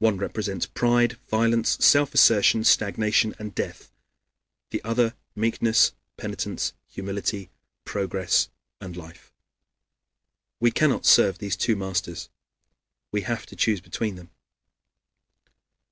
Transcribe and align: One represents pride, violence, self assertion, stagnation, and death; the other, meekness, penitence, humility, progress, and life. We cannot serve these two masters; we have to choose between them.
One 0.00 0.16
represents 0.18 0.66
pride, 0.66 1.18
violence, 1.28 1.76
self 1.78 2.14
assertion, 2.14 2.64
stagnation, 2.64 3.32
and 3.38 3.54
death; 3.54 3.92
the 4.70 4.82
other, 4.82 5.14
meekness, 5.36 5.92
penitence, 6.16 6.72
humility, 6.88 7.48
progress, 7.84 8.48
and 8.80 8.96
life. 8.96 9.32
We 10.58 10.72
cannot 10.72 11.06
serve 11.06 11.38
these 11.38 11.56
two 11.56 11.76
masters; 11.76 12.28
we 13.12 13.20
have 13.20 13.46
to 13.46 13.54
choose 13.54 13.80
between 13.80 14.16
them. 14.16 14.30